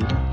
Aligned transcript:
Joining 0.00 0.16
me 0.16 0.27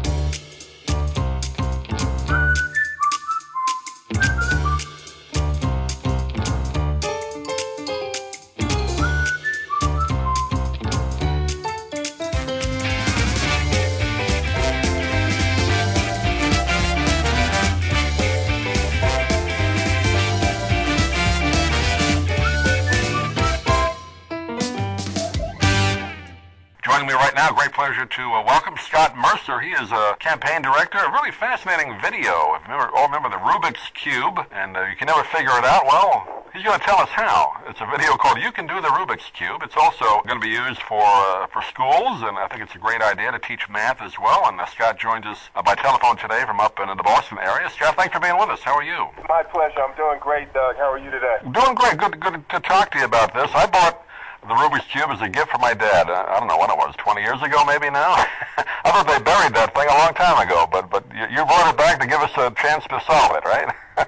now, 27.35 27.51
great 27.51 27.73
pleasure 27.73 28.05
to 28.05 28.21
uh, 28.31 28.41
welcome 28.47 28.75
Scott 28.79 29.11
Mercer. 29.17 29.59
He 29.59 29.71
is 29.71 29.91
a 29.91 30.15
campaign 30.19 30.61
director. 30.61 30.97
A 30.97 31.11
really 31.11 31.31
fascinating 31.31 31.99
video. 31.99 32.55
If 32.55 32.63
you 32.63 32.71
remember, 32.71 32.95
all 32.95 33.11
remember 33.11 33.27
the 33.27 33.43
Rubik's 33.43 33.91
Cube, 33.93 34.39
and 34.55 34.77
uh, 34.77 34.87
you 34.87 34.95
can 34.95 35.07
never 35.07 35.21
figure 35.25 35.51
it 35.51 35.67
out. 35.67 35.83
Well, 35.83 36.47
he's 36.55 36.63
going 36.63 36.79
to 36.79 36.85
tell 36.85 36.95
us 36.95 37.11
how. 37.11 37.51
It's 37.67 37.81
a 37.81 37.87
video 37.91 38.15
called 38.15 38.39
"You 38.39 38.53
Can 38.55 38.67
Do 38.67 38.79
the 38.79 38.87
Rubik's 38.87 39.27
Cube." 39.35 39.67
It's 39.67 39.75
also 39.75 40.23
going 40.23 40.39
to 40.39 40.47
be 40.47 40.55
used 40.55 40.79
for 40.87 41.03
uh, 41.03 41.47
for 41.51 41.61
schools, 41.61 42.23
and 42.23 42.39
I 42.39 42.47
think 42.47 42.63
it's 42.63 42.75
a 42.75 42.79
great 42.79 43.01
idea 43.03 43.35
to 43.35 43.39
teach 43.39 43.67
math 43.67 44.01
as 44.01 44.15
well. 44.15 44.47
And 44.47 44.55
uh, 44.55 44.65
Scott 44.71 44.97
joins 44.97 45.25
us 45.25 45.51
uh, 45.55 45.61
by 45.61 45.75
telephone 45.75 46.15
today 46.15 46.47
from 46.47 46.63
up 46.63 46.79
in 46.79 46.87
the 46.87 47.03
Boston 47.03 47.37
area. 47.43 47.67
Scott, 47.69 47.99
thanks 47.99 48.15
for 48.15 48.23
being 48.23 48.39
with 48.39 48.47
us. 48.47 48.63
How 48.63 48.79
are 48.79 48.87
you? 48.87 49.11
My 49.27 49.43
pleasure. 49.43 49.83
I'm 49.83 49.91
doing 49.99 50.23
great, 50.23 50.53
Doug. 50.55 50.79
How 50.79 50.87
are 50.87 50.99
you 51.03 51.11
today? 51.11 51.43
Doing 51.51 51.75
great. 51.75 51.99
Good, 51.99 52.15
good 52.15 52.47
to 52.47 52.59
talk 52.63 52.95
to 52.95 52.99
you 52.99 53.05
about 53.05 53.35
this. 53.35 53.51
I 53.51 53.67
bought 53.67 54.05
the 54.47 54.53
Rubik's 54.53 54.85
Cube 54.85 55.09
as 55.09 55.21
a 55.21 55.29
gift 55.29 55.49
for 55.51 55.57
my 55.57 55.73
dad. 55.73 56.09
Uh, 56.09 56.25
I 56.29 56.39
don't 56.39 56.47
know 56.47 56.57
when 56.57 56.69
it 56.69 56.77
was, 56.77 56.93
20 56.97 57.21
years 57.21 57.41
ago 57.41 57.65
maybe 57.65 57.89
now? 57.89 58.13
I 58.85 58.93
thought 58.93 59.09
they 59.09 59.17
buried 59.17 59.53
that 59.57 59.73
thing 59.73 59.89
a 59.89 59.97
long 59.97 60.13
time 60.13 60.37
ago, 60.37 60.69
but, 60.69 60.89
but 60.89 61.03
you, 61.09 61.25
you 61.33 61.41
brought 61.45 61.73
it 61.73 61.77
back 61.77 61.99
to 62.01 62.07
give 62.07 62.21
us 62.21 62.31
a 62.37 62.53
chance 62.53 62.85
to 62.93 63.01
solve 63.09 63.33
it, 63.33 63.43
right? 63.45 63.73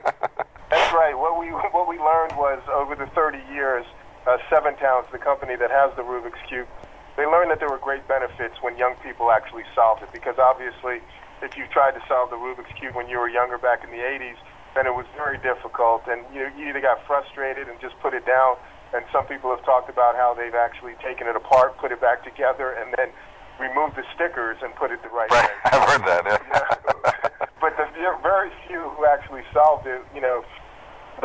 That's 0.69 0.93
right. 0.93 1.17
What 1.17 1.39
we 1.39 1.47
what 1.71 1.87
we 1.87 1.97
learned 1.97 2.35
was 2.35 2.59
over 2.67 2.93
the 2.93 3.07
30 3.15 3.39
years, 3.53 3.85
uh, 4.27 4.37
Seven 4.49 4.75
Towns, 4.77 5.07
the 5.11 5.17
company 5.17 5.55
that 5.55 5.71
has 5.71 5.95
the 5.95 6.03
Rubik's 6.03 6.43
Cube, 6.47 6.67
they 7.15 7.25
learned 7.25 7.49
that 7.51 7.59
there 7.59 7.69
were 7.69 7.79
great 7.79 8.05
benefits 8.07 8.61
when 8.61 8.77
young 8.77 8.95
people 9.01 9.31
actually 9.31 9.63
solved 9.73 10.03
it. 10.03 10.11
Because 10.11 10.35
obviously, 10.37 10.99
if 11.41 11.55
you 11.55 11.65
tried 11.71 11.95
to 11.95 12.03
solve 12.07 12.29
the 12.29 12.35
Rubik's 12.35 12.71
Cube 12.77 12.95
when 12.95 13.07
you 13.07 13.17
were 13.17 13.29
younger 13.29 13.57
back 13.57 13.83
in 13.83 13.89
the 13.89 14.03
80s, 14.03 14.35
then 14.77 14.85
it 14.85 14.93
was 14.93 15.09
very 15.17 15.41
difficult, 15.41 16.05
and 16.05 16.21
you, 16.29 16.45
you 16.53 16.69
either 16.69 16.85
got 16.85 17.01
frustrated 17.09 17.65
and 17.65 17.81
just 17.81 17.97
put 17.97 18.13
it 18.13 18.29
down, 18.29 18.61
and 18.93 19.01
some 19.09 19.25
people 19.25 19.49
have 19.49 19.65
talked 19.65 19.89
about 19.89 20.13
how 20.13 20.37
they've 20.37 20.53
actually 20.53 20.93
taken 21.01 21.25
it 21.25 21.33
apart, 21.33 21.73
put 21.81 21.89
it 21.89 21.97
back 21.97 22.21
together, 22.21 22.77
and 22.77 22.93
then 22.93 23.09
removed 23.57 23.97
the 23.97 24.05
stickers 24.13 24.61
and 24.61 24.69
put 24.77 24.93
it 24.93 25.01
the 25.01 25.09
right, 25.09 25.33
right. 25.33 25.49
way. 25.49 25.73
I've 25.73 25.89
heard 25.89 26.05
that. 26.05 26.21
Yeah. 26.29 26.37
Yeah. 26.53 27.49
but 27.57 27.73
the 27.73 27.89
very 28.21 28.53
few 28.69 28.85
who 28.93 29.01
actually 29.09 29.41
solved 29.49 29.89
it, 29.89 30.05
you 30.13 30.21
know, 30.21 30.45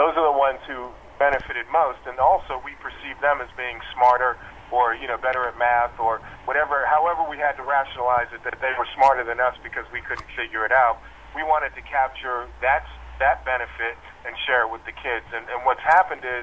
those 0.00 0.16
are 0.16 0.24
the 0.24 0.38
ones 0.38 0.64
who 0.64 0.88
benefited 1.20 1.68
most, 1.68 2.00
and 2.08 2.16
also 2.16 2.56
we 2.64 2.72
perceive 2.80 3.20
them 3.20 3.44
as 3.44 3.52
being 3.52 3.76
smarter 3.92 4.40
or 4.72 4.96
you 4.96 5.04
know 5.04 5.20
better 5.20 5.44
at 5.44 5.60
math 5.60 5.92
or 6.00 6.24
whatever. 6.48 6.88
However, 6.88 7.28
we 7.28 7.36
had 7.36 7.60
to 7.60 7.64
rationalize 7.68 8.32
it 8.32 8.40
that 8.48 8.56
they 8.64 8.72
were 8.80 8.88
smarter 8.96 9.20
than 9.20 9.36
us 9.44 9.52
because 9.60 9.84
we 9.92 10.00
couldn't 10.00 10.26
figure 10.32 10.64
it 10.64 10.72
out. 10.72 11.04
We 11.36 11.44
wanted 11.44 11.76
to 11.76 11.84
capture 11.84 12.48
that 12.64 12.88
that 13.22 13.46
benefit 13.46 13.94
and 14.26 14.34
share 14.44 14.66
it 14.66 14.70
with 14.74 14.82
the 14.82 14.94
kids. 14.98 15.24
And, 15.30 15.46
and 15.46 15.62
what's 15.62 15.82
happened 15.86 16.26
is 16.26 16.42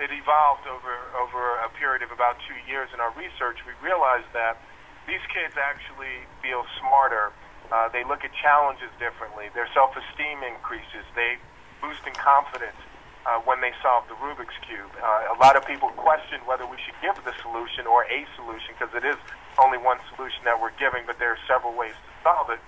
it 0.00 0.08
evolved 0.08 0.64
over 0.64 0.96
over 1.20 1.60
a 1.60 1.70
period 1.76 2.00
of 2.00 2.10
about 2.10 2.40
two 2.48 2.56
years. 2.64 2.88
In 2.96 3.00
our 3.04 3.12
research, 3.12 3.60
we 3.68 3.76
realized 3.84 4.32
that 4.32 4.56
these 5.04 5.22
kids 5.28 5.54
actually 5.60 6.24
feel 6.40 6.64
smarter. 6.80 7.36
Uh, 7.68 7.92
they 7.92 8.02
look 8.04 8.24
at 8.24 8.32
challenges 8.40 8.88
differently. 8.98 9.52
Their 9.52 9.68
self-esteem 9.76 10.42
increases. 10.42 11.04
They 11.14 11.36
boost 11.80 12.02
in 12.08 12.14
confidence 12.16 12.78
uh, 13.26 13.42
when 13.42 13.60
they 13.60 13.74
solve 13.82 14.06
the 14.08 14.16
Rubik's 14.22 14.56
cube. 14.66 14.90
Uh, 14.98 15.34
a 15.34 15.38
lot 15.42 15.56
of 15.58 15.66
people 15.66 15.90
question 15.98 16.40
whether 16.46 16.64
we 16.64 16.78
should 16.84 16.96
give 17.02 17.18
the 17.26 17.34
solution 17.42 17.86
or 17.86 18.06
a 18.06 18.24
solution 18.38 18.72
because 18.78 18.94
it 18.94 19.04
is 19.04 19.18
only 19.58 19.78
one 19.78 19.98
solution 20.14 20.40
that 20.46 20.56
we're 20.60 20.74
giving, 20.78 21.02
but 21.06 21.18
there 21.18 21.34
are 21.34 21.42
several 21.46 21.74
ways 21.74 21.94
to 21.94 22.10
solve 22.22 22.50
it. 22.50 22.60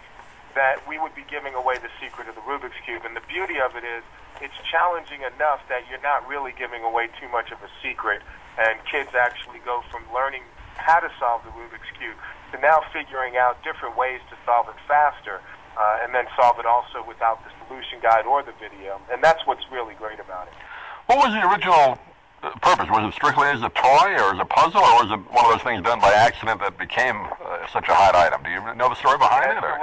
That 0.58 0.82
we 0.90 0.98
would 0.98 1.14
be 1.14 1.22
giving 1.30 1.54
away 1.54 1.78
the 1.78 1.88
secret 2.02 2.26
of 2.26 2.34
the 2.34 2.42
Rubik's 2.42 2.74
cube, 2.82 3.06
and 3.06 3.14
the 3.14 3.22
beauty 3.30 3.62
of 3.62 3.78
it 3.78 3.86
is 3.86 4.02
it's 4.42 4.58
challenging 4.66 5.22
enough 5.22 5.62
that 5.70 5.86
you're 5.86 6.02
not 6.02 6.26
really 6.26 6.50
giving 6.50 6.82
away 6.82 7.06
too 7.22 7.30
much 7.30 7.54
of 7.54 7.62
a 7.62 7.70
secret, 7.78 8.26
and 8.58 8.74
kids 8.90 9.14
actually 9.14 9.62
go 9.62 9.86
from 9.86 10.02
learning 10.10 10.42
how 10.74 10.98
to 10.98 11.06
solve 11.22 11.46
the 11.46 11.54
Rubik's 11.54 11.86
cube 11.94 12.18
to 12.50 12.58
now 12.58 12.82
figuring 12.92 13.36
out 13.38 13.62
different 13.62 13.96
ways 13.96 14.18
to 14.30 14.36
solve 14.42 14.66
it 14.66 14.74
faster, 14.90 15.38
uh, 15.78 16.02
and 16.02 16.10
then 16.12 16.26
solve 16.34 16.58
it 16.58 16.66
also 16.66 17.06
without 17.06 17.38
the 17.46 17.54
solution 17.62 18.02
guide 18.02 18.26
or 18.26 18.42
the 18.42 18.54
video. 18.58 18.98
And 19.14 19.22
that's 19.22 19.46
what's 19.46 19.62
really 19.70 19.94
great 19.94 20.18
about 20.18 20.48
it. 20.48 20.54
What 21.06 21.22
was 21.22 21.30
the 21.38 21.46
original 21.46 22.02
uh, 22.42 22.50
purpose? 22.58 22.90
Was 22.90 23.06
it 23.06 23.14
strictly 23.14 23.46
as 23.46 23.62
a 23.62 23.70
toy 23.78 24.10
or 24.18 24.34
as 24.34 24.40
a 24.42 24.48
puzzle, 24.50 24.82
or 24.82 25.06
was 25.06 25.10
it 25.14 25.22
one 25.30 25.46
of 25.46 25.54
those 25.54 25.62
things 25.62 25.86
done 25.86 26.02
by 26.02 26.10
accident 26.10 26.58
that 26.66 26.74
became 26.78 27.30
uh, 27.46 27.62
such 27.70 27.86
a 27.86 27.94
hot 27.94 28.18
item? 28.18 28.42
Do 28.42 28.50
you 28.50 28.58
know 28.74 28.90
the 28.90 28.98
story 28.98 29.18
behind 29.18 29.54
yeah, 29.54 29.58
it? 29.58 29.64
Or? 29.64 29.78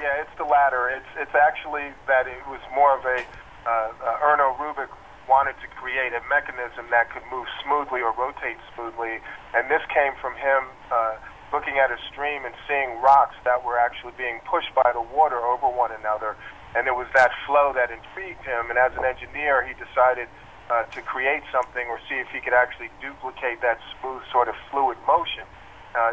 Yeah, 0.00 0.24
it's 0.24 0.32
the 0.40 0.48
latter. 0.48 0.88
It's 0.88 1.12
it's 1.20 1.36
actually 1.36 1.92
that 2.08 2.26
it 2.26 2.40
was 2.48 2.60
more 2.72 2.96
of 2.96 3.04
a 3.04 3.20
uh, 3.20 3.92
uh, 4.00 4.26
Erno 4.26 4.56
Rubik 4.56 4.88
wanted 5.28 5.54
to 5.60 5.68
create 5.76 6.16
a 6.16 6.24
mechanism 6.26 6.88
that 6.90 7.12
could 7.12 7.22
move 7.30 7.46
smoothly 7.62 8.00
or 8.00 8.10
rotate 8.16 8.58
smoothly, 8.74 9.20
and 9.54 9.70
this 9.70 9.84
came 9.92 10.16
from 10.18 10.34
him 10.34 10.66
uh, 10.90 11.20
looking 11.52 11.78
at 11.78 11.92
a 11.92 11.98
stream 12.10 12.42
and 12.48 12.56
seeing 12.66 12.98
rocks 13.04 13.36
that 13.44 13.62
were 13.62 13.78
actually 13.78 14.16
being 14.16 14.40
pushed 14.48 14.72
by 14.74 14.90
the 14.90 15.04
water 15.14 15.38
over 15.38 15.68
one 15.68 15.92
another, 15.92 16.34
and 16.74 16.88
it 16.88 16.96
was 16.96 17.06
that 17.14 17.30
flow 17.46 17.70
that 17.76 17.92
intrigued 17.92 18.42
him. 18.42 18.72
And 18.72 18.78
as 18.80 18.96
an 18.96 19.04
engineer, 19.04 19.62
he 19.62 19.76
decided 19.76 20.26
uh, 20.70 20.88
to 20.96 21.02
create 21.02 21.42
something 21.52 21.86
or 21.86 22.00
see 22.08 22.16
if 22.16 22.26
he 22.32 22.40
could 22.40 22.54
actually 22.54 22.90
duplicate 23.02 23.60
that 23.60 23.78
smooth 23.98 24.22
sort 24.32 24.48
of 24.48 24.54
fluid 24.70 24.96
motion. 25.06 25.44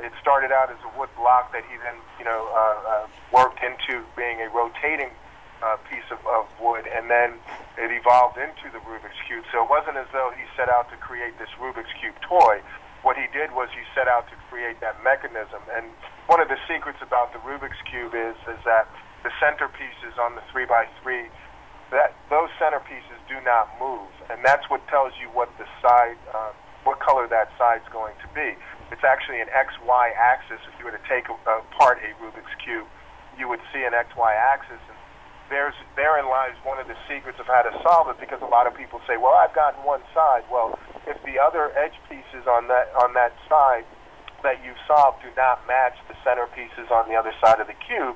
It 0.01 0.11
started 0.21 0.51
out 0.51 0.71
as 0.71 0.77
a 0.81 0.91
wood 0.97 1.09
block 1.15 1.53
that 1.53 1.63
he 1.69 1.77
then, 1.77 1.97
you 2.17 2.25
know, 2.25 2.49
uh, 2.49 2.57
uh, 2.57 3.05
worked 3.33 3.61
into 3.61 4.01
being 4.15 4.41
a 4.41 4.49
rotating 4.49 5.13
uh, 5.61 5.77
piece 5.89 6.05
of, 6.09 6.21
of 6.25 6.45
wood, 6.61 6.85
and 6.85 7.09
then 7.09 7.37
it 7.77 7.89
evolved 7.89 8.37
into 8.37 8.69
the 8.73 8.81
Rubik's 8.85 9.17
Cube. 9.27 9.45
So 9.51 9.63
it 9.63 9.69
wasn't 9.69 9.97
as 9.97 10.07
though 10.13 10.33
he 10.37 10.45
set 10.55 10.69
out 10.69 10.89
to 10.89 10.97
create 10.97 11.37
this 11.37 11.49
Rubik's 11.61 11.93
Cube 12.01 12.15
toy. 12.21 12.61
What 13.01 13.17
he 13.17 13.25
did 13.33 13.53
was 13.53 13.69
he 13.73 13.81
set 13.93 14.07
out 14.07 14.25
to 14.29 14.35
create 14.49 14.81
that 14.81 15.01
mechanism. 15.03 15.61
And 15.73 15.85
one 16.25 16.41
of 16.41 16.49
the 16.49 16.57
secrets 16.67 16.99
about 17.01 17.33
the 17.33 17.39
Rubik's 17.39 17.81
Cube 17.89 18.13
is 18.13 18.37
is 18.49 18.61
that 18.65 18.89
the 19.23 19.29
centerpieces 19.41 20.17
on 20.21 20.35
the 20.35 20.41
three 20.51 20.65
by 20.65 20.85
three, 21.01 21.29
that 21.91 22.13
those 22.29 22.49
centerpieces 22.59 23.17
do 23.29 23.39
not 23.45 23.69
move, 23.79 24.09
and 24.29 24.43
that's 24.43 24.69
what 24.69 24.85
tells 24.87 25.13
you 25.21 25.27
what 25.29 25.49
the 25.57 25.65
side, 25.81 26.17
uh, 26.33 26.51
what 26.83 26.99
color 26.99 27.27
that 27.27 27.49
side's 27.57 27.87
going 27.91 28.13
to 28.21 28.27
be. 28.35 28.55
It's 28.91 29.03
actually 29.03 29.41
an 29.41 29.49
X-Y 29.51 30.13
axis. 30.15 30.59
If 30.67 30.79
you 30.79 30.85
were 30.85 30.95
to 30.95 31.05
take 31.09 31.27
apart 31.27 31.99
a 31.99 32.09
Rubik's 32.23 32.55
Cube, 32.63 32.87
you 33.37 33.47
would 33.47 33.59
see 33.73 33.83
an 33.83 33.93
X-Y 33.93 34.33
axis, 34.33 34.79
and 34.87 34.97
there's 35.49 35.75
therein 35.95 36.27
lies 36.27 36.55
one 36.63 36.79
of 36.79 36.87
the 36.87 36.97
secrets 37.07 37.39
of 37.39 37.47
how 37.47 37.61
to 37.63 37.71
solve 37.83 38.09
it 38.09 38.19
because 38.19 38.41
a 38.41 38.51
lot 38.51 38.67
of 38.67 38.75
people 38.75 38.99
say, 39.07 39.15
well, 39.15 39.35
I've 39.35 39.55
gotten 39.55 39.83
one 39.83 40.01
side. 40.13 40.43
Well, 40.51 40.79
if 41.07 41.15
the 41.23 41.39
other 41.39 41.71
edge 41.77 41.95
pieces 42.09 42.47
on 42.47 42.67
that 42.67 42.91
on 42.95 43.13
that 43.13 43.33
side 43.47 43.85
that 44.43 44.63
you've 44.63 44.79
solved 44.87 45.23
do 45.23 45.29
not 45.35 45.65
match 45.67 45.95
the 46.07 46.15
centerpieces 46.23 46.91
on 46.91 47.07
the 47.09 47.15
other 47.15 47.33
side 47.41 47.59
of 47.59 47.67
the 47.67 47.77
cube, 47.87 48.15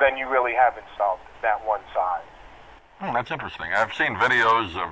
then 0.00 0.16
you 0.16 0.28
really 0.28 0.54
haven't 0.54 0.86
solved 0.98 1.22
that 1.42 1.64
one 1.66 1.80
side. 1.94 2.26
Hmm, 2.98 3.14
that's 3.14 3.30
interesting. 3.30 3.72
I've 3.74 3.94
seen 3.94 4.14
videos 4.14 4.76
of 4.76 4.90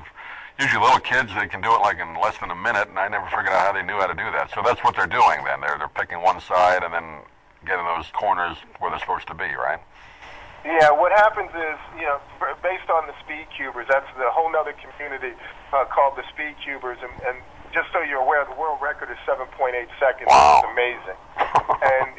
usually 0.60 0.84
little 0.84 1.00
kids 1.00 1.32
they 1.34 1.48
can 1.48 1.64
do 1.64 1.72
it 1.72 1.80
like 1.80 1.98
in 1.98 2.12
less 2.20 2.36
than 2.38 2.52
a 2.52 2.60
minute, 2.60 2.88
and 2.88 2.98
I 2.98 3.08
never 3.08 3.24
figured 3.32 3.48
out 3.48 3.72
how 3.72 3.72
they 3.72 3.82
knew 3.82 3.96
how 3.96 4.06
to 4.06 4.14
do 4.14 4.28
that. 4.36 4.52
So 4.54 4.60
that's 4.60 4.84
what 4.84 4.94
they're 4.94 5.10
doing 5.10 5.40
then. 5.48 5.60
They're 5.64 5.80
they're 5.80 5.96
picking 5.96 6.20
one 6.20 6.40
side 6.40 6.84
and 6.84 6.92
then 6.92 7.24
getting 7.64 7.84
those 7.84 8.08
corners 8.12 8.56
where 8.78 8.92
they're 8.92 9.00
supposed 9.00 9.26
to 9.28 9.36
be, 9.36 9.48
right? 9.56 9.80
Yeah, 10.64 10.92
what 10.92 11.08
happens 11.12 11.48
is, 11.56 11.78
you 11.96 12.04
know, 12.04 12.20
based 12.60 12.92
on 12.92 13.08
the 13.08 13.16
speed 13.24 13.48
cubers, 13.56 13.88
that's 13.88 14.08
the 14.20 14.28
whole 14.28 14.52
other 14.52 14.76
community 14.76 15.32
uh, 15.72 15.88
called 15.88 16.20
the 16.20 16.24
speed 16.28 16.52
cubers, 16.60 17.00
and, 17.00 17.12
and 17.24 17.40
just 17.72 17.88
so 17.96 18.04
you're 18.04 18.20
aware, 18.20 18.44
the 18.44 18.58
world 18.60 18.76
record 18.82 19.08
is 19.08 19.16
7.8 19.24 19.48
seconds. 19.96 20.28
Wow. 20.28 20.60
It's 20.60 20.68
amazing. 20.68 21.18
and 21.96 22.12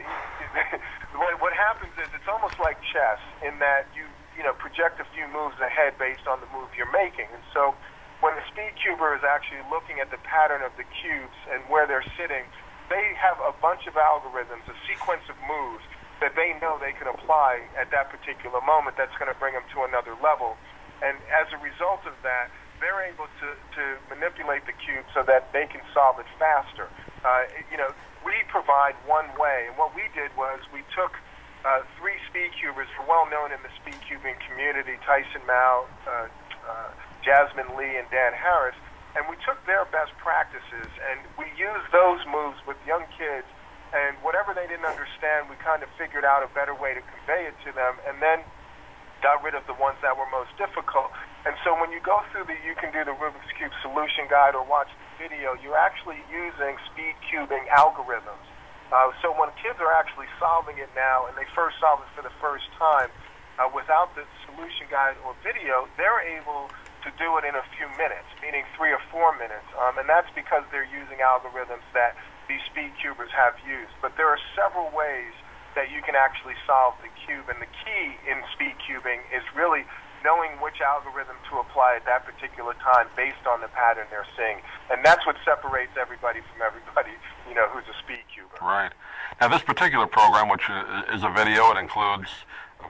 what, 1.22 1.38
what 1.38 1.54
happens 1.54 1.94
is 2.02 2.10
it's 2.18 2.26
almost 2.26 2.58
like 2.58 2.82
chess 2.82 3.22
in 3.46 3.62
that 3.62 3.86
you, 3.94 4.10
you 4.34 4.42
know, 4.42 4.58
project 4.58 4.98
a 4.98 5.06
few 5.14 5.30
moves 5.30 5.62
ahead 5.62 5.94
based 6.02 6.26
on 6.26 6.42
the 6.42 6.50
move 6.50 6.74
you're 6.74 6.90
making. 6.90 7.30
And 7.30 7.46
so 7.54 7.78
when 8.22 8.38
the 8.38 8.46
speed 8.54 8.74
cuber 8.78 9.18
is 9.18 9.26
actually 9.26 9.66
looking 9.74 10.00
at 10.00 10.14
the 10.14 10.22
pattern 10.22 10.62
of 10.62 10.72
the 10.78 10.86
cubes 11.02 11.38
and 11.50 11.62
where 11.68 11.90
they're 11.90 12.06
sitting, 12.16 12.46
they 12.90 13.18
have 13.18 13.42
a 13.42 13.54
bunch 13.62 13.90
of 13.90 13.98
algorithms, 13.98 14.62
a 14.70 14.78
sequence 14.86 15.26
of 15.26 15.36
moves 15.50 15.84
that 16.22 16.38
they 16.38 16.54
know 16.62 16.78
they 16.78 16.94
can 16.94 17.10
apply 17.10 17.66
at 17.74 17.90
that 17.90 18.14
particular 18.14 18.62
moment 18.62 18.94
that's 18.94 19.16
going 19.18 19.30
to 19.30 19.38
bring 19.42 19.58
them 19.58 19.66
to 19.74 19.82
another 19.90 20.14
level. 20.22 20.54
And 21.02 21.18
as 21.34 21.50
a 21.50 21.58
result 21.66 22.06
of 22.06 22.14
that, 22.22 22.54
they're 22.78 23.02
able 23.10 23.26
to, 23.42 23.50
to 23.58 23.84
manipulate 24.14 24.70
the 24.70 24.78
cube 24.78 25.06
so 25.18 25.26
that 25.26 25.50
they 25.50 25.66
can 25.66 25.82
solve 25.94 26.22
it 26.22 26.30
faster. 26.38 26.90
Uh, 27.26 27.50
you 27.74 27.78
know, 27.78 27.90
we 28.22 28.38
provide 28.54 28.94
one 29.10 29.30
way, 29.38 29.66
and 29.70 29.78
what 29.82 29.98
we 29.98 30.06
did 30.14 30.30
was 30.38 30.62
we 30.70 30.86
took 30.94 31.18
uh, 31.66 31.82
three 31.98 32.18
speed 32.30 32.54
cubers 32.58 32.90
well 33.10 33.26
known 33.30 33.50
in 33.50 33.62
the 33.66 33.74
speed 33.82 33.98
cubing 34.06 34.38
community, 34.46 34.98
Tyson 35.06 35.42
Mao, 35.46 35.86
uh, 36.06 36.30
uh, 36.70 36.90
Jasmine 37.32 37.80
Lee, 37.80 37.96
and 37.96 38.04
Dan 38.12 38.36
Harris, 38.36 38.76
and 39.16 39.24
we 39.32 39.40
took 39.48 39.56
their 39.64 39.88
best 39.88 40.12
practices 40.20 40.92
and 41.08 41.24
we 41.40 41.48
used 41.56 41.88
those 41.96 42.20
moves 42.28 42.60
with 42.68 42.76
young 42.84 43.08
kids 43.16 43.48
and 43.96 44.20
whatever 44.24 44.52
they 44.52 44.68
didn't 44.68 44.88
understand, 44.88 45.52
we 45.52 45.56
kind 45.60 45.84
of 45.84 45.88
figured 46.00 46.24
out 46.24 46.44
a 46.44 46.52
better 46.56 46.76
way 46.76 46.96
to 46.96 47.04
convey 47.04 47.48
it 47.48 47.56
to 47.68 47.76
them, 47.76 48.00
and 48.08 48.24
then 48.24 48.40
got 49.20 49.44
rid 49.44 49.52
of 49.52 49.68
the 49.68 49.76
ones 49.76 50.00
that 50.00 50.16
were 50.16 50.28
most 50.32 50.52
difficult. 50.56 51.12
And 51.44 51.56
so 51.68 51.76
when 51.76 51.92
you 51.92 52.00
go 52.00 52.24
through 52.32 52.48
the 52.48 52.56
You 52.64 52.72
Can 52.80 52.96
Do 52.96 53.04
the 53.04 53.16
Rubik's 53.20 53.52
Cube 53.60 53.76
solution 53.84 54.32
guide 54.32 54.56
or 54.56 54.64
watch 54.64 54.88
the 54.96 55.28
video, 55.28 55.60
you're 55.60 55.78
actually 55.80 56.24
using 56.32 56.80
speed 56.92 57.16
cubing 57.28 57.68
algorithms. 57.68 58.48
Uh, 58.92 59.12
so 59.20 59.36
when 59.36 59.52
kids 59.60 59.80
are 59.84 59.92
actually 59.92 60.28
solving 60.40 60.80
it 60.80 60.90
now, 60.96 61.28
and 61.28 61.36
they 61.36 61.48
first 61.52 61.76
solve 61.84 62.00
it 62.00 62.12
for 62.16 62.24
the 62.24 62.34
first 62.40 62.68
time, 62.80 63.12
uh, 63.60 63.68
without 63.76 64.16
the 64.16 64.24
solution 64.48 64.88
guide 64.88 65.20
or 65.28 65.36
video, 65.44 65.88
they're 66.00 66.24
able 66.40 66.72
to 67.04 67.12
do 67.18 67.38
it 67.38 67.44
in 67.46 67.56
a 67.56 67.66
few 67.78 67.88
minutes, 67.98 68.28
meaning 68.42 68.64
three 68.78 68.92
or 68.92 69.02
four 69.10 69.34
minutes. 69.38 69.68
Um, 69.78 69.98
and 69.98 70.08
that's 70.08 70.30
because 70.34 70.64
they're 70.72 70.88
using 70.88 71.20
algorithms 71.22 71.86
that 71.94 72.16
these 72.48 72.62
speed 72.70 72.92
cubers 73.02 73.32
have 73.34 73.56
used. 73.66 73.94
But 74.02 74.18
there 74.18 74.28
are 74.28 74.40
several 74.56 74.90
ways 74.94 75.34
that 75.76 75.90
you 75.90 76.02
can 76.04 76.16
actually 76.16 76.56
solve 76.68 76.96
the 77.00 77.12
cube. 77.26 77.48
And 77.48 77.62
the 77.62 77.72
key 77.84 78.06
in 78.28 78.44
speed 78.54 78.76
cubing 78.84 79.24
is 79.32 79.44
really 79.56 79.88
knowing 80.24 80.52
which 80.62 80.82
algorithm 80.82 81.36
to 81.50 81.58
apply 81.58 81.98
at 81.98 82.06
that 82.06 82.26
particular 82.26 82.74
time 82.78 83.08
based 83.18 83.42
on 83.50 83.62
the 83.62 83.68
pattern 83.74 84.06
they're 84.10 84.28
seeing. 84.38 84.62
And 84.92 85.04
that's 85.04 85.26
what 85.26 85.36
separates 85.44 85.94
everybody 86.00 86.42
from 86.52 86.62
everybody, 86.62 87.18
you 87.50 87.56
know, 87.56 87.68
who's 87.70 87.88
a 87.90 87.98
speed 88.04 88.22
cuber. 88.34 88.54
Right. 88.62 88.92
Now, 89.40 89.48
this 89.48 89.64
particular 89.64 90.06
program, 90.06 90.50
which 90.50 90.70
is 91.10 91.24
a 91.24 91.30
video, 91.30 91.72
it 91.72 91.78
includes 91.78 92.30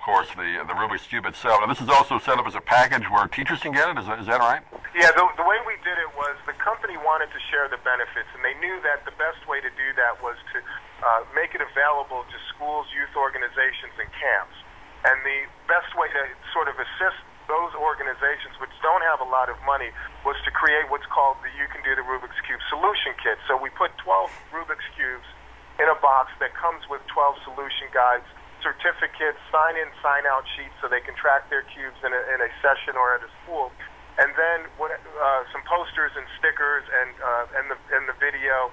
course, 0.02 0.28
the 0.34 0.66
the 0.66 0.74
Rubik's 0.74 1.06
Cube 1.06 1.26
itself. 1.30 1.62
Now, 1.62 1.70
this 1.70 1.82
is 1.82 1.90
also 1.90 2.18
set 2.18 2.42
up 2.42 2.46
as 2.50 2.58
a 2.58 2.62
package 2.62 3.06
where 3.10 3.26
teachers 3.30 3.62
can 3.62 3.72
get 3.72 3.90
it. 3.90 3.98
Is 4.02 4.06
that, 4.10 4.20
is 4.20 4.28
that 4.28 4.42
right? 4.42 4.62
Yeah, 4.98 5.14
the, 5.14 5.24
the 5.38 5.46
way 5.46 5.62
we 5.64 5.78
did 5.86 5.96
it 6.02 6.12
was 6.18 6.36
the 6.50 6.58
company 6.58 6.98
wanted 6.98 7.30
to 7.32 7.40
share 7.54 7.70
the 7.70 7.80
benefits, 7.86 8.28
and 8.34 8.42
they 8.42 8.58
knew 8.60 8.82
that 8.82 9.06
the 9.06 9.16
best 9.16 9.46
way 9.46 9.62
to 9.62 9.72
do 9.78 9.88
that 9.96 10.20
was 10.20 10.36
to 10.52 10.58
uh, 10.60 11.24
make 11.38 11.54
it 11.54 11.62
available 11.62 12.26
to 12.28 12.38
schools, 12.52 12.90
youth 12.92 13.14
organizations, 13.16 13.94
and 14.02 14.10
camps. 14.18 14.58
And 15.06 15.18
the 15.26 15.50
best 15.66 15.94
way 15.98 16.10
to 16.14 16.24
sort 16.54 16.70
of 16.70 16.78
assist 16.78 17.22
those 17.50 17.74
organizations 17.74 18.54
which 18.62 18.72
don't 18.86 19.02
have 19.02 19.20
a 19.20 19.28
lot 19.28 19.50
of 19.50 19.58
money 19.66 19.90
was 20.24 20.38
to 20.46 20.52
create 20.54 20.86
what's 20.94 21.10
called 21.10 21.42
the 21.42 21.50
You 21.58 21.66
Can 21.74 21.82
Do 21.82 21.98
the 21.98 22.06
Rubik's 22.06 22.38
Cube 22.46 22.62
Solution 22.70 23.18
Kit. 23.18 23.42
So 23.50 23.58
we 23.58 23.74
put 23.74 23.92
12 24.06 24.30
Rubik's 24.54 24.86
Cubes 24.94 25.26
in 25.82 25.90
a 25.90 25.98
box 25.98 26.30
that 26.38 26.54
comes 26.54 26.86
with 26.86 27.02
12 27.10 27.42
solution 27.44 27.90
guides 27.90 28.30
certificates, 28.62 29.38
sign 29.50 29.78
in, 29.78 29.90
sign 30.02 30.26
out 30.30 30.46
sheets 30.58 30.74
so 30.82 30.88
they 30.88 31.02
can 31.02 31.14
track 31.18 31.50
their 31.50 31.66
cubes 31.74 31.98
in 32.06 32.14
a, 32.14 32.22
in 32.34 32.40
a 32.42 32.50
session 32.62 32.98
or 32.98 33.18
at 33.18 33.22
a 33.22 33.32
school. 33.44 33.74
And 34.18 34.32
then 34.38 34.70
what, 34.78 34.94
uh, 34.94 35.44
some 35.52 35.66
posters 35.66 36.14
and 36.18 36.26
stickers 36.38 36.86
and, 36.86 37.10
uh, 37.20 37.58
and, 37.58 37.66
the, 37.74 37.78
and 37.96 38.04
the 38.06 38.18
video. 38.22 38.70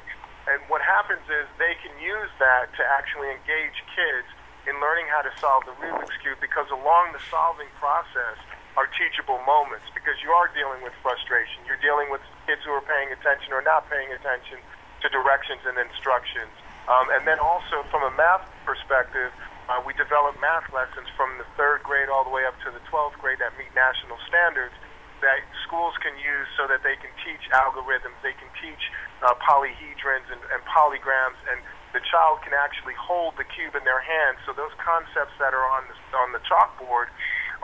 And 0.49 0.61
what 0.73 0.81
happens 0.81 1.25
is 1.29 1.45
they 1.61 1.77
can 1.81 1.93
use 2.01 2.33
that 2.41 2.73
to 2.77 2.83
actually 2.85 3.33
engage 3.33 3.77
kids 3.93 4.29
in 4.69 4.77
learning 4.81 5.09
how 5.09 5.25
to 5.25 5.33
solve 5.41 5.65
the 5.65 5.77
Rubik's 5.81 6.17
Cube 6.21 6.41
because 6.45 6.69
along 6.69 7.17
the 7.17 7.23
solving 7.33 7.69
process 7.81 8.37
are 8.77 8.87
teachable 8.95 9.41
moments 9.49 9.89
because 9.97 10.15
you 10.21 10.31
are 10.31 10.53
dealing 10.53 10.85
with 10.85 10.93
frustration. 11.01 11.65
You're 11.65 11.81
dealing 11.81 12.13
with 12.13 12.21
kids 12.45 12.63
who 12.63 12.71
are 12.77 12.85
paying 12.85 13.11
attention 13.11 13.57
or 13.57 13.65
not 13.65 13.89
paying 13.89 14.13
attention 14.13 14.61
to 15.03 15.07
directions 15.09 15.65
and 15.65 15.79
instructions. 15.79 16.53
Um, 16.89 17.13
and 17.13 17.27
then 17.29 17.39
also 17.39 17.85
from 17.93 18.05
a 18.05 18.13
math 18.17 18.49
perspective, 18.65 19.33
uh, 19.69 19.81
we 19.85 19.93
develop 20.01 20.35
math 20.41 20.65
lessons 20.73 21.09
from 21.15 21.37
the 21.37 21.47
third 21.61 21.85
grade 21.85 22.09
all 22.09 22.25
the 22.25 22.33
way 22.33 22.49
up 22.49 22.57
to 22.65 22.73
the 22.73 22.81
12th 22.89 23.17
grade 23.21 23.39
that 23.39 23.53
meet 23.61 23.69
national 23.77 24.17
standards 24.29 24.73
that 25.21 25.43
schools 25.67 25.95
can 25.99 26.15
use 26.19 26.47
so 26.55 26.71
that 26.71 26.83
they 26.87 26.95
can 27.03 27.11
teach 27.27 27.43
algorithms, 27.51 28.15
they 28.23 28.35
can 28.39 28.49
teach 28.63 28.83
uh, 29.27 29.35
polyhedrons 29.43 30.27
and, 30.31 30.39
and 30.55 30.61
polygrams, 30.71 31.39
and 31.51 31.59
the 31.91 32.03
child 32.07 32.39
can 32.47 32.55
actually 32.55 32.95
hold 32.95 33.35
the 33.35 33.47
cube 33.51 33.75
in 33.75 33.83
their 33.83 34.03
hand. 34.03 34.39
So 34.47 34.55
those 34.55 34.73
concepts 34.79 35.35
that 35.43 35.51
are 35.57 35.67
on 35.75 35.85
the, 35.91 35.97
on 36.23 36.31
the 36.31 36.43
chalkboard 36.47 37.11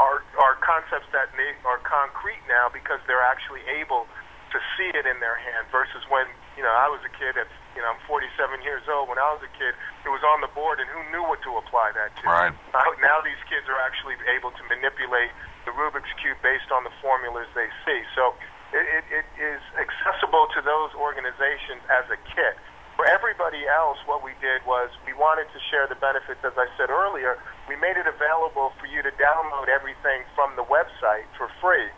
are, 0.01 0.27
are 0.43 0.57
concepts 0.59 1.07
that 1.15 1.31
are 1.63 1.81
concrete 1.87 2.43
now 2.51 2.67
because 2.73 2.99
they're 3.07 3.25
actually 3.25 3.63
able 3.71 4.11
to 4.51 4.59
see 4.75 4.91
it 4.91 5.07
in 5.07 5.19
their 5.23 5.39
hand 5.39 5.71
versus 5.71 6.03
when, 6.11 6.27
you 6.57 6.63
know, 6.63 6.73
I 6.73 6.87
was 6.89 7.03
a 7.03 7.13
kid 7.13 7.35
at 7.39 7.51
you 7.75 7.83
know, 7.83 7.91
I'm 7.91 8.03
47 8.07 8.31
years 8.63 8.87
old. 8.87 9.11
When 9.11 9.19
I 9.19 9.35
was 9.35 9.43
a 9.43 9.51
kid, 9.59 9.75
it 10.07 10.11
was 10.11 10.23
on 10.23 10.39
the 10.41 10.51
board, 10.55 10.79
and 10.79 10.87
who 10.87 11.03
knew 11.11 11.27
what 11.27 11.43
to 11.43 11.59
apply 11.59 11.91
that 11.99 12.15
to? 12.23 12.25
Right. 12.27 12.55
Now, 12.71 12.87
now 13.03 13.19
these 13.27 13.39
kids 13.51 13.67
are 13.67 13.79
actually 13.83 14.15
able 14.31 14.55
to 14.55 14.63
manipulate 14.71 15.35
the 15.67 15.75
Rubik's 15.75 16.11
Cube 16.23 16.39
based 16.39 16.71
on 16.71 16.87
the 16.87 16.95
formulas 17.03 17.51
they 17.59 17.67
see. 17.83 18.01
So 18.15 18.39
it, 18.71 18.87
it, 18.87 19.05
it 19.11 19.27
is 19.39 19.61
accessible 19.75 20.47
to 20.55 20.63
those 20.63 20.95
organizations 20.95 21.83
as 21.91 22.07
a 22.15 22.19
kit. 22.31 22.55
For 22.95 23.11
everybody 23.11 23.67
else, 23.67 23.99
what 24.07 24.23
we 24.23 24.39
did 24.39 24.63
was 24.63 24.87
we 25.03 25.19
wanted 25.19 25.51
to 25.51 25.59
share 25.67 25.91
the 25.91 25.99
benefits, 25.99 26.39
as 26.47 26.55
I 26.55 26.71
said 26.79 26.95
earlier. 26.95 27.43
We 27.67 27.75
made 27.75 27.99
it 27.99 28.07
available 28.07 28.71
for 28.79 28.87
you 28.87 29.03
to 29.03 29.11
download 29.19 29.67
everything 29.67 30.23
from 30.39 30.55
the 30.55 30.63
website 30.63 31.27
for 31.35 31.51
free 31.59 31.91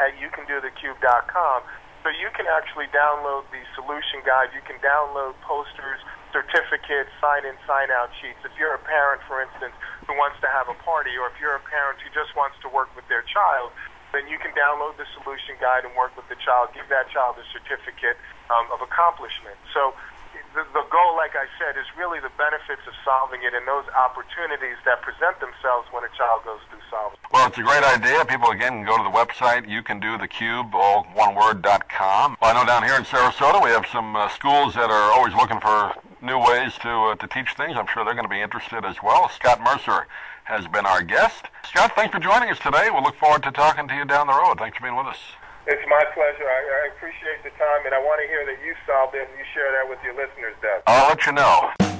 at 0.00 0.16
youcandothecube.com 0.16 1.60
so 2.02 2.08
you 2.08 2.32
can 2.32 2.48
actually 2.48 2.88
download 2.96 3.44
the 3.52 3.60
solution 3.76 4.24
guide. 4.24 4.52
You 4.56 4.64
can 4.64 4.80
download 4.80 5.36
posters, 5.44 6.00
certificates, 6.32 7.12
sign 7.20 7.44
in, 7.44 7.56
sign 7.68 7.92
out 7.92 8.08
sheets. 8.20 8.40
If 8.40 8.56
you're 8.56 8.72
a 8.72 8.84
parent, 8.84 9.20
for 9.28 9.44
instance, 9.44 9.76
who 10.08 10.16
wants 10.16 10.40
to 10.40 10.48
have 10.48 10.72
a 10.72 10.76
party, 10.80 11.12
or 11.20 11.28
if 11.28 11.36
you're 11.36 11.56
a 11.60 11.66
parent 11.68 12.00
who 12.00 12.08
just 12.16 12.32
wants 12.32 12.56
to 12.64 12.68
work 12.72 12.88
with 12.96 13.04
their 13.12 13.22
child, 13.28 13.76
then 14.16 14.26
you 14.26 14.40
can 14.42 14.50
download 14.58 14.96
the 14.98 15.06
solution 15.20 15.54
guide 15.60 15.86
and 15.86 15.94
work 15.94 16.10
with 16.16 16.26
the 16.32 16.38
child, 16.40 16.72
give 16.74 16.88
that 16.90 17.06
child 17.12 17.38
a 17.38 17.46
certificate 17.54 18.18
um, 18.50 18.66
of 18.74 18.82
accomplishment. 18.82 19.54
So 19.70 19.94
the, 20.54 20.64
the 20.72 20.84
goal, 20.90 21.12
like 21.16 21.34
I 21.36 21.46
said, 21.58 21.78
is 21.78 21.86
really 21.96 22.20
the 22.20 22.32
benefits 22.36 22.82
of 22.86 22.94
solving 23.04 23.42
it 23.42 23.54
and 23.54 23.66
those 23.66 23.86
opportunities 23.94 24.76
that 24.84 25.02
present 25.02 25.38
themselves 25.40 25.86
when 25.90 26.02
a 26.04 26.12
child 26.16 26.44
goes 26.44 26.60
through 26.70 26.82
solving. 26.90 27.18
Well, 27.32 27.46
it's 27.46 27.58
a 27.58 27.62
great 27.62 27.84
idea. 27.84 28.24
People, 28.24 28.50
again, 28.50 28.82
can 28.82 28.86
go 28.86 28.96
to 28.98 29.04
the 29.04 29.14
website, 29.14 29.68
you 29.68 29.82
can 29.82 30.00
do 30.00 30.18
the 30.18 30.28
cube, 30.28 30.74
all 30.74 31.04
one 31.14 31.34
word, 31.34 31.62
dot 31.62 31.88
com. 31.88 32.36
Well, 32.40 32.50
I 32.50 32.54
know 32.54 32.66
down 32.66 32.82
here 32.82 32.96
in 32.96 33.04
Sarasota 33.04 33.62
we 33.62 33.70
have 33.70 33.86
some 33.86 34.16
uh, 34.16 34.28
schools 34.28 34.74
that 34.74 34.90
are 34.90 35.12
always 35.12 35.34
looking 35.34 35.60
for 35.60 35.94
new 36.22 36.38
ways 36.38 36.74
to, 36.82 36.90
uh, 36.90 37.14
to 37.16 37.26
teach 37.26 37.54
things. 37.54 37.76
I'm 37.76 37.86
sure 37.86 38.04
they're 38.04 38.14
going 38.14 38.28
to 38.28 38.30
be 38.30 38.40
interested 38.40 38.84
as 38.84 38.96
well. 39.02 39.28
Scott 39.28 39.60
Mercer 39.62 40.06
has 40.44 40.66
been 40.66 40.84
our 40.84 41.02
guest. 41.02 41.46
Scott, 41.64 41.92
thanks 41.94 42.12
for 42.12 42.20
joining 42.20 42.50
us 42.50 42.58
today. 42.58 42.90
We'll 42.90 43.02
look 43.02 43.16
forward 43.16 43.42
to 43.44 43.52
talking 43.52 43.86
to 43.88 43.94
you 43.94 44.04
down 44.04 44.26
the 44.26 44.34
road. 44.34 44.58
Thanks 44.58 44.76
for 44.76 44.84
being 44.84 44.96
with 44.96 45.06
us. 45.06 45.18
It's 45.66 45.84
my 45.88 46.04
pleasure. 46.14 46.48
I, 46.48 46.60
I 46.60 46.96
appreciate 46.96 47.44
the 47.44 47.50
time, 47.60 47.84
and 47.84 47.94
I 47.94 47.98
want 47.98 48.20
to 48.22 48.28
hear 48.28 48.46
that 48.46 48.64
you 48.64 48.74
solved 48.86 49.14
it 49.14 49.28
and 49.28 49.38
you 49.38 49.44
share 49.52 49.70
that 49.72 49.88
with 49.88 49.98
your 50.02 50.14
listeners, 50.14 50.56
Doug. 50.62 50.82
I'll 50.86 51.08
let 51.08 51.26
you 51.26 51.32
know. 51.32 51.99